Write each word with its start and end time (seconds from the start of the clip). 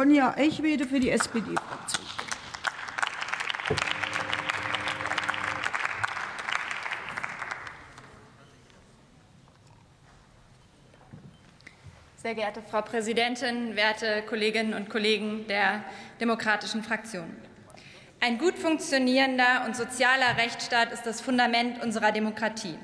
Sonja 0.00 0.32
Echwede 0.38 0.86
für 0.86 0.98
die 0.98 1.10
SPD-Fraktion. 1.10 2.06
Sehr 12.16 12.34
geehrte 12.34 12.62
Frau 12.62 12.80
Präsidentin, 12.80 13.76
werte 13.76 14.22
Kolleginnen 14.22 14.72
und 14.72 14.88
Kollegen 14.88 15.46
der 15.48 15.84
demokratischen 16.18 16.82
Fraktionen. 16.82 17.36
Ein 18.20 18.38
gut 18.38 18.58
funktionierender 18.58 19.66
und 19.66 19.76
sozialer 19.76 20.38
Rechtsstaat 20.38 20.92
ist 20.92 21.04
das 21.04 21.20
Fundament 21.20 21.82
unserer 21.82 22.10
Demokratie. 22.10 22.78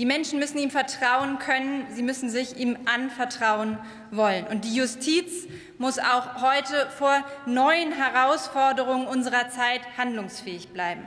Die 0.00 0.06
Menschen 0.06 0.38
müssen 0.38 0.56
ihm 0.56 0.70
vertrauen 0.70 1.38
können, 1.38 1.86
sie 1.94 2.02
müssen 2.02 2.30
sich 2.30 2.56
ihm 2.56 2.78
anvertrauen 2.86 3.76
wollen. 4.10 4.46
Und 4.46 4.64
die 4.64 4.74
Justiz 4.74 5.46
muss 5.76 5.98
auch 5.98 6.40
heute 6.40 6.88
vor 6.96 7.22
neuen 7.44 7.92
Herausforderungen 7.92 9.06
unserer 9.06 9.50
Zeit 9.50 9.82
handlungsfähig 9.98 10.70
bleiben. 10.70 11.02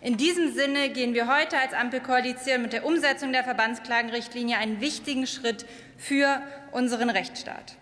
In 0.00 0.16
diesem 0.16 0.52
Sinne 0.52 0.88
gehen 0.88 1.14
wir 1.14 1.32
heute 1.32 1.56
als 1.56 1.72
Ampelkoalition 1.72 2.62
mit 2.62 2.72
der 2.72 2.84
Umsetzung 2.84 3.30
der 3.30 3.44
Verbandsklagenrichtlinie 3.44 4.58
einen 4.58 4.80
wichtigen 4.80 5.28
Schritt 5.28 5.64
für 5.96 6.42
unseren 6.72 7.10
Rechtsstaat. 7.10 7.76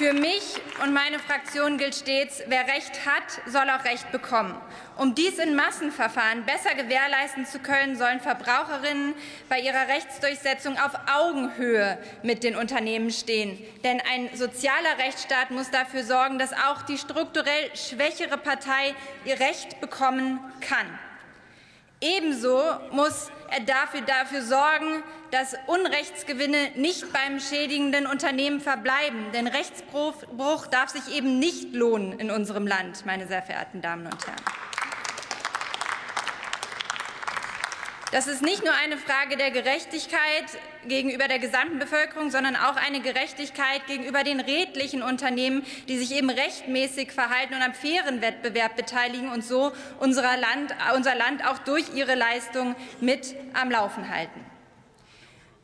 Für 0.00 0.14
mich 0.14 0.54
und 0.82 0.94
meine 0.94 1.18
Fraktion 1.18 1.76
gilt 1.76 1.94
stets, 1.94 2.42
wer 2.46 2.66
Recht 2.66 3.04
hat, 3.04 3.42
soll 3.44 3.68
auch 3.68 3.84
Recht 3.84 4.10
bekommen. 4.10 4.58
Um 4.96 5.14
dies 5.14 5.38
in 5.38 5.54
Massenverfahren 5.54 6.46
besser 6.46 6.74
gewährleisten 6.74 7.44
zu 7.44 7.58
können, 7.58 7.98
sollen 7.98 8.18
Verbraucherinnen 8.18 9.12
bei 9.50 9.60
ihrer 9.60 9.88
Rechtsdurchsetzung 9.88 10.78
auf 10.78 10.92
Augenhöhe 11.14 11.98
mit 12.22 12.44
den 12.44 12.56
Unternehmen 12.56 13.10
stehen. 13.10 13.58
Denn 13.84 14.00
ein 14.10 14.34
sozialer 14.34 14.96
Rechtsstaat 14.96 15.50
muss 15.50 15.70
dafür 15.70 16.02
sorgen, 16.02 16.38
dass 16.38 16.54
auch 16.54 16.80
die 16.80 16.96
strukturell 16.96 17.76
schwächere 17.76 18.38
Partei 18.38 18.94
ihr 19.26 19.38
Recht 19.38 19.82
bekommen 19.82 20.40
kann. 20.62 20.86
Ebenso 22.00 22.58
muss 22.92 23.30
er 23.50 23.60
dafür, 23.60 24.02
dafür 24.02 24.42
sorgen, 24.42 25.02
dass 25.30 25.54
Unrechtsgewinne 25.66 26.72
nicht 26.76 27.12
beim 27.12 27.40
schädigenden 27.40 28.06
Unternehmen 28.06 28.60
verbleiben. 28.60 29.32
Denn 29.32 29.46
Rechtsbruch 29.46 30.66
darf 30.66 30.90
sich 30.90 31.14
eben 31.14 31.38
nicht 31.38 31.74
lohnen 31.74 32.18
in 32.18 32.30
unserem 32.30 32.66
Land, 32.66 33.06
meine 33.06 33.26
sehr 33.26 33.42
verehrten 33.42 33.80
Damen 33.80 34.06
und 34.06 34.26
Herren. 34.26 34.59
Das 38.12 38.26
ist 38.26 38.42
nicht 38.42 38.64
nur 38.64 38.74
eine 38.74 38.96
Frage 38.96 39.36
der 39.36 39.52
Gerechtigkeit 39.52 40.44
gegenüber 40.84 41.28
der 41.28 41.38
gesamten 41.38 41.78
Bevölkerung, 41.78 42.30
sondern 42.30 42.56
auch 42.56 42.74
eine 42.74 43.00
Gerechtigkeit 43.00 43.86
gegenüber 43.86 44.24
den 44.24 44.40
redlichen 44.40 45.04
Unternehmen, 45.04 45.64
die 45.86 45.96
sich 45.96 46.12
eben 46.16 46.28
rechtmäßig 46.28 47.12
verhalten 47.12 47.54
und 47.54 47.62
am 47.62 47.72
fairen 47.72 48.20
Wettbewerb 48.20 48.74
beteiligen 48.74 49.30
und 49.30 49.44
so 49.44 49.70
unser 50.00 50.36
Land, 50.36 50.74
unser 50.96 51.14
Land 51.14 51.46
auch 51.46 51.58
durch 51.58 51.94
ihre 51.94 52.16
Leistung 52.16 52.74
mit 53.00 53.36
am 53.52 53.70
Laufen 53.70 54.08
halten. 54.08 54.49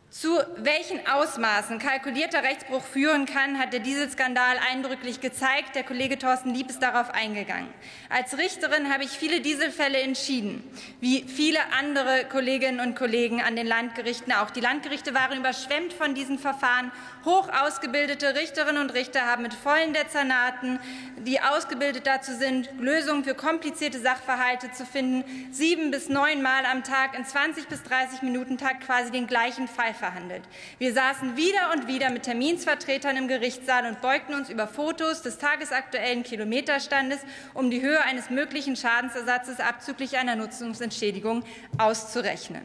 Zu 0.08 0.38
welchen 0.56 1.04
Ausmaßen 1.04 1.80
kalkulierter 1.80 2.44
Rechtsbruch 2.44 2.82
führen 2.82 3.26
kann, 3.26 3.58
hat 3.58 3.72
der 3.72 3.80
Dieselskandal 3.80 4.56
eindrücklich 4.70 5.20
gezeigt. 5.20 5.74
Der 5.74 5.82
Kollege 5.82 6.16
Thorsten 6.16 6.54
Lieb 6.54 6.70
ist 6.70 6.80
darauf 6.80 7.10
eingegangen. 7.10 7.68
Als 8.08 8.38
Richterin 8.38 8.92
habe 8.92 9.02
ich 9.02 9.10
viele 9.10 9.40
Dieselfälle 9.40 10.00
entschieden, 10.00 10.62
wie 11.00 11.24
viele 11.24 11.58
andere 11.78 12.24
Kolleginnen 12.30 12.78
und 12.78 12.94
Kollegen 12.94 13.42
an 13.42 13.56
den 13.56 13.66
Landgerichten 13.66 14.32
auch. 14.32 14.50
Die 14.50 14.60
Landgerichte 14.60 15.12
waren 15.12 15.38
überschwemmt 15.38 15.92
von 15.92 16.14
diesen 16.14 16.38
Verfahren. 16.38 16.92
Hoch 17.24 17.48
ausgebildete 17.48 18.36
Richterinnen 18.36 18.80
und 18.80 18.94
Richter 18.94 19.22
haben 19.22 19.42
mit 19.42 19.54
vollen 19.54 19.92
Dezernaten, 19.92 20.78
die 21.18 21.40
ausgebildet 21.40 22.06
dazu 22.06 22.32
sind, 22.32 22.70
Lösungen 22.78 23.24
für 23.24 23.34
komplizierte 23.34 23.98
Sachverhalte 23.98 24.70
zu 24.70 24.86
finden, 24.86 25.24
sieben 25.50 25.90
bis 25.90 26.08
neun 26.08 26.42
Mal 26.42 26.64
am 26.64 26.84
Tag 26.84 27.18
in 27.18 27.24
20 27.24 27.66
bis 27.66 27.82
30 27.82 28.22
Minuten 28.22 28.56
Takt 28.56 28.86
quasi 28.86 29.10
den 29.10 29.26
gleichen 29.26 29.66
Fall 29.66 29.95
verhandelt. 29.96 30.42
Wir 30.78 30.92
saßen 30.92 31.36
wieder 31.36 31.72
und 31.72 31.88
wieder 31.88 32.10
mit 32.10 32.22
Terminsvertretern 32.22 33.16
im 33.16 33.28
Gerichtssaal 33.28 33.86
und 33.86 34.00
beugten 34.00 34.34
uns 34.34 34.50
über 34.50 34.68
Fotos 34.68 35.22
des 35.22 35.38
tagesaktuellen 35.38 36.22
Kilometerstandes, 36.22 37.20
um 37.54 37.70
die 37.70 37.82
Höhe 37.82 38.00
eines 38.02 38.30
möglichen 38.30 38.76
Schadensersatzes 38.76 39.60
abzüglich 39.60 40.16
einer 40.16 40.36
Nutzungsentschädigung 40.36 41.42
auszurechnen. 41.78 42.62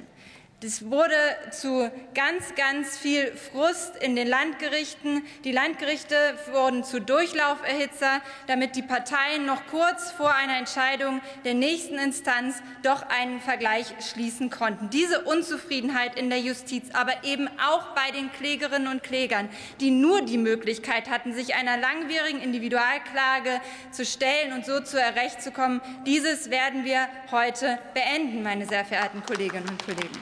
Das 0.62 0.92
wurde 0.92 1.16
zu 1.50 1.92
ganz, 2.14 2.54
ganz 2.54 2.96
viel 2.96 3.36
Frust 3.36 3.96
in 3.96 4.16
den 4.16 4.28
Landgerichten. 4.28 5.24
Die 5.44 5.52
Landgerichte 5.52 6.16
wurden 6.52 6.84
zu 6.84 7.02
Durchlauferhitzer, 7.02 8.22
damit 8.46 8.76
die 8.76 8.84
Parteien 8.84 9.48
noch 9.48 9.66
kurz 9.72 10.12
vor 10.12 10.36
einer 10.36 10.58
Entscheidung 10.58 11.20
der 11.46 11.56
nächsten 11.56 11.98
Instanz 11.98 12.62
doch 12.84 13.02
einen 13.10 13.42
Vergleich 13.42 13.88
schließen 14.08 14.52
konnten. 14.52 14.92
Diese 14.92 15.22
Unzufriedenheit 15.22 16.16
in 16.16 16.30
der 16.30 16.40
Justiz, 16.40 16.92
aber 16.94 17.24
eben 17.24 17.48
auch 17.48 17.96
bei 17.96 18.12
den 18.12 18.32
Klägerinnen 18.32 18.88
und 18.88 19.02
Klägern, 19.02 19.50
die 19.80 19.90
nur 19.90 20.22
die 20.22 20.38
Möglichkeit 20.38 21.10
hatten, 21.10 21.34
sich 21.34 21.56
einer 21.56 21.78
langwierigen 21.78 22.40
Individualklage 22.40 23.62
zu 23.90 24.06
stellen 24.06 24.54
und 24.54 24.68
so 24.68 24.80
zu 24.80 24.98
Recht 24.98 25.42
zu 25.42 25.50
kommen, 25.50 25.82
dieses 26.06 26.52
werden 26.52 26.86
wir 26.86 27.08
heute 27.32 27.80
beenden, 27.96 28.44
meine 28.44 28.68
sehr 28.68 28.86
verehrten 28.86 29.24
Kolleginnen 29.26 29.68
und 29.68 29.84
Kollegen. 29.84 30.20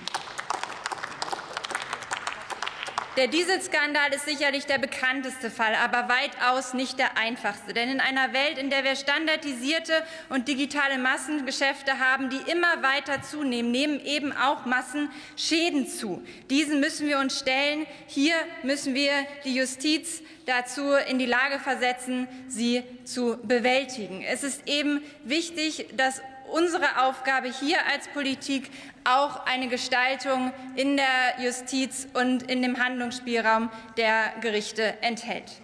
Der 3.20 3.28
Dieselskandal 3.28 4.14
ist 4.14 4.24
sicherlich 4.24 4.66
der 4.66 4.78
bekannteste 4.78 5.52
Fall, 5.52 5.76
aber 5.76 6.08
weitaus 6.08 6.74
nicht 6.74 6.98
der 6.98 7.18
einfachste. 7.18 7.74
Denn 7.74 7.90
in 7.90 8.00
einer 8.00 8.32
Welt, 8.32 8.58
in 8.58 8.70
der 8.70 8.86
wir 8.86 8.96
standardisierte 8.96 9.92
und 10.30 10.48
digitale 10.48 10.98
Massengeschäfte 10.98 12.00
haben, 12.00 12.30
die 12.30 12.40
immer 12.50 12.82
weiter 12.82 13.22
zunehmen, 13.22 13.72
nehmen 13.72 14.00
eben 14.06 14.32
auch 14.32 14.66
Massenschäden 14.66 15.86
zu. 15.86 16.24
Diesen 16.50 16.80
müssen 16.80 17.10
wir 17.10 17.20
uns 17.20 17.38
stellen. 17.38 17.86
Hier 18.08 18.36
müssen 18.64 18.94
wir 18.94 19.12
die 19.44 19.54
Justiz 19.54 20.22
dazu 20.46 20.94
in 20.94 21.20
die 21.20 21.26
Lage 21.26 21.60
versetzen, 21.60 22.26
sie 22.48 22.84
zu 23.04 23.38
bewältigen. 23.44 24.22
Es 24.22 24.44
ist 24.44 24.66
eben 24.66 25.02
wichtig, 25.26 25.88
dass 25.98 26.22
unsere 26.52 27.02
Aufgabe 27.04 27.50
hier 27.50 27.78
als 27.92 28.08
Politik 28.10 28.70
auch 29.04 29.46
eine 29.46 29.68
Gestaltung 29.68 30.52
in 30.76 30.98
der 30.98 31.44
Justiz 31.44 32.08
und 32.14 32.44
in 32.44 32.62
dem 32.62 32.84
Handlungsspielraum 32.84 33.70
der 33.98 34.34
Gerichte 34.42 35.02
enthält. 35.02 35.62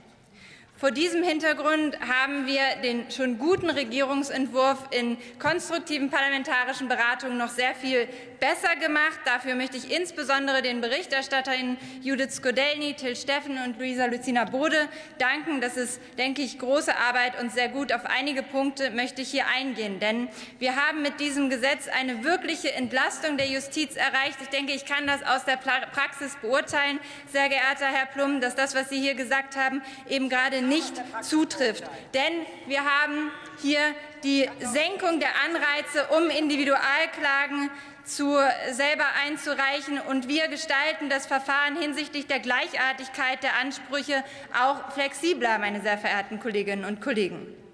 Vor 0.77 0.91
diesem 0.91 1.23
Hintergrund 1.23 1.97
haben 2.01 2.47
wir 2.47 2.61
den 2.83 3.09
schon 3.09 3.37
guten 3.37 3.69
Regierungsentwurf 3.69 4.89
in 4.91 5.17
konstruktiven 5.39 6.09
parlamentarischen 6.09 6.89
Beratungen 6.89 7.37
noch 7.37 7.47
sehr 7.47 7.73
viel 7.73 8.09
besser 8.41 8.75
gemacht. 8.75 9.17
Dafür 9.23 9.55
möchte 9.55 9.77
ich 9.77 9.89
insbesondere 9.89 10.61
den 10.61 10.81
Berichterstatterinnen 10.81 11.77
Judith 12.01 12.35
Skodelny, 12.35 12.93
Till 12.93 13.15
Steffen 13.15 13.57
und 13.63 13.79
Luisa 13.79 14.07
Lucina 14.07 14.43
Bode 14.43 14.89
danken. 15.17 15.61
Das 15.61 15.77
ist, 15.77 16.01
denke 16.17 16.41
ich, 16.41 16.59
große 16.59 16.93
Arbeit 16.93 17.39
und 17.39 17.53
sehr 17.53 17.69
gut. 17.69 17.93
Auf 17.93 18.05
einige 18.05 18.43
Punkte 18.43 18.91
möchte 18.91 19.21
ich 19.21 19.31
hier 19.31 19.45
eingehen, 19.47 20.01
denn 20.01 20.27
wir 20.59 20.75
haben 20.75 21.01
mit 21.01 21.21
diesem 21.21 21.49
Gesetz 21.49 21.87
eine 21.87 22.25
wirkliche 22.25 22.73
Entlastung 22.73 23.37
der 23.37 23.47
Justiz 23.47 23.95
erreicht. 23.95 24.39
Ich 24.41 24.49
denke, 24.49 24.73
ich 24.73 24.83
kann 24.83 25.07
das 25.07 25.23
aus 25.23 25.45
der 25.45 25.55
Praxis 25.55 26.35
beurteilen, 26.41 26.99
sehr 27.31 27.47
geehrter 27.47 27.87
Herr 27.87 28.07
Plum, 28.07 28.41
dass 28.41 28.55
das, 28.55 28.75
was 28.75 28.89
Sie 28.89 28.99
hier 28.99 29.15
gesagt 29.15 29.55
haben, 29.55 29.81
eben 30.09 30.27
gerade 30.27 30.64
nicht 30.67 30.93
zutrifft. 31.21 31.83
Denn 32.13 32.45
wir 32.67 32.83
haben 32.85 33.31
hier 33.61 33.79
die 34.23 34.49
Senkung 34.59 35.19
der 35.19 35.29
Anreize, 35.45 36.07
um 36.17 36.29
Individualklagen 36.29 37.69
zu, 38.03 38.37
selber 38.71 39.05
einzureichen. 39.25 39.99
Und 39.99 40.27
wir 40.27 40.47
gestalten 40.47 41.09
das 41.09 41.25
Verfahren 41.25 41.75
hinsichtlich 41.79 42.27
der 42.27 42.39
Gleichartigkeit 42.39 43.43
der 43.43 43.57
Ansprüche 43.59 44.23
auch 44.59 44.91
flexibler, 44.93 45.57
meine 45.59 45.81
sehr 45.81 45.97
verehrten 45.97 46.39
Kolleginnen 46.39 46.85
und 46.85 47.01
Kollegen. 47.01 47.64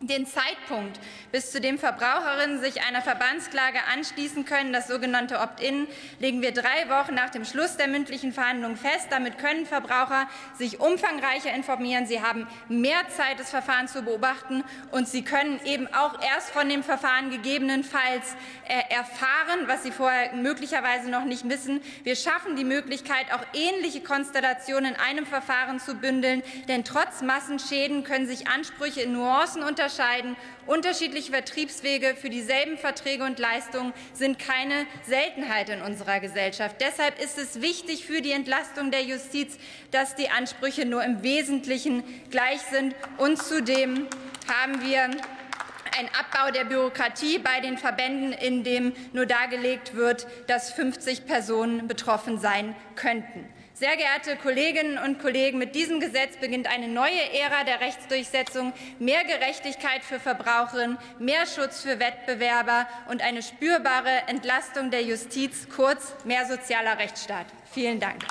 Den 0.00 0.26
Zeitpunkt, 0.26 0.98
bis 1.30 1.52
zu 1.52 1.60
dem 1.60 1.78
Verbraucherinnen 1.78 2.60
sich 2.60 2.82
einer 2.82 3.00
Verbandsklage 3.00 3.78
anschließen 3.90 4.44
können, 4.44 4.72
das 4.72 4.88
sogenannte 4.88 5.38
Opt-in, 5.38 5.86
legen 6.18 6.42
wir 6.42 6.52
drei 6.52 6.90
Wochen 6.90 7.14
nach 7.14 7.30
dem 7.30 7.44
Schluss 7.44 7.76
der 7.76 7.86
mündlichen 7.86 8.32
Verhandlungen 8.32 8.76
fest. 8.76 9.06
Damit 9.10 9.38
können 9.38 9.64
Verbraucher 9.64 10.28
sich 10.58 10.80
umfangreicher 10.80 11.54
informieren. 11.54 12.06
Sie 12.06 12.20
haben 12.20 12.46
mehr 12.68 13.08
Zeit, 13.16 13.38
das 13.38 13.50
Verfahren 13.50 13.86
zu 13.86 14.02
beobachten, 14.02 14.64
und 14.90 15.08
sie 15.08 15.22
können 15.22 15.58
eben 15.64 15.86
auch 15.94 16.20
erst 16.20 16.50
von 16.50 16.68
dem 16.68 16.82
Verfahren 16.82 17.30
gegebenenfalls 17.30 18.36
äh, 18.68 18.92
erfahren, 18.92 19.66
was 19.66 19.84
sie 19.84 19.92
vorher 19.92 20.34
möglicherweise 20.34 21.08
noch 21.08 21.24
nicht 21.24 21.48
wissen. 21.48 21.80
Wir 22.02 22.16
schaffen 22.16 22.56
die 22.56 22.64
Möglichkeit, 22.64 23.32
auch 23.32 23.44
ähnliche 23.54 24.02
Konstellationen 24.02 24.94
in 24.94 25.00
einem 25.00 25.24
Verfahren 25.24 25.78
zu 25.78 25.94
bündeln, 25.94 26.42
denn 26.68 26.84
trotz 26.84 27.22
Massenschäden 27.22 28.04
können 28.04 28.26
sich 28.26 28.48
Ansprüche 28.48 29.00
in 29.02 29.12
Nuancen 29.12 29.62
unterscheiden 29.62 29.93
unterscheiden. 29.94 30.36
Unterschiedliche 30.66 31.30
Vertriebswege 31.30 32.14
für 32.16 32.30
dieselben 32.30 32.78
Verträge 32.78 33.24
und 33.24 33.38
Leistungen 33.38 33.92
sind 34.12 34.38
keine 34.38 34.86
Seltenheit 35.06 35.68
in 35.68 35.82
unserer 35.82 36.20
Gesellschaft. 36.20 36.76
Deshalb 36.80 37.22
ist 37.22 37.38
es 37.38 37.60
wichtig 37.60 38.06
für 38.06 38.20
die 38.20 38.32
Entlastung 38.32 38.90
der 38.90 39.02
Justiz, 39.02 39.56
dass 39.90 40.16
die 40.16 40.30
Ansprüche 40.30 40.86
nur 40.86 41.04
im 41.04 41.22
Wesentlichen 41.22 42.02
gleich 42.30 42.60
sind. 42.72 42.94
Und 43.18 43.40
zudem 43.42 44.08
haben 44.48 44.82
wir 44.82 45.02
ein 45.02 46.08
Abbau 46.18 46.50
der 46.50 46.64
Bürokratie 46.64 47.38
bei 47.38 47.60
den 47.60 47.78
Verbänden, 47.78 48.32
in 48.32 48.64
dem 48.64 48.94
nur 49.12 49.26
dargelegt 49.26 49.94
wird, 49.94 50.26
dass 50.48 50.72
50 50.72 51.26
Personen 51.26 51.86
betroffen 51.86 52.40
sein 52.40 52.74
könnten. 52.96 53.48
Sehr 53.76 53.96
geehrte 53.96 54.36
Kolleginnen 54.36 54.98
und 54.98 55.18
Kollegen, 55.18 55.58
mit 55.58 55.74
diesem 55.74 55.98
Gesetz 55.98 56.36
beginnt 56.36 56.68
eine 56.68 56.86
neue 56.86 57.32
Ära 57.32 57.64
der 57.64 57.80
Rechtsdurchsetzung, 57.80 58.72
mehr 59.00 59.24
Gerechtigkeit 59.24 60.04
für 60.04 60.20
Verbraucherinnen, 60.20 60.96
mehr 61.18 61.44
Schutz 61.44 61.82
für 61.82 61.98
Wettbewerber 61.98 62.86
und 63.10 63.20
eine 63.20 63.42
spürbare 63.42 64.28
Entlastung 64.28 64.92
der 64.92 65.02
Justiz, 65.02 65.66
kurz 65.74 66.14
mehr 66.24 66.46
sozialer 66.46 66.98
Rechtsstaat. 67.00 67.46
Vielen 67.72 67.98
Dank. 67.98 68.22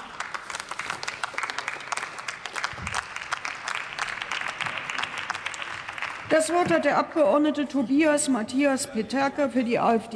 Das 6.30 6.52
Wort 6.54 6.72
hat 6.72 6.86
der 6.86 6.98
Abgeordnete 6.98 7.68
Tobias 7.68 8.30
Matthias 8.30 8.88
Peterka 8.92 9.50
für 9.50 9.66
die 9.66 9.78
AfD. 9.78 10.12